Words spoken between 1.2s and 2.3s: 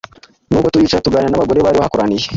n’abagore bari bahakoraniye.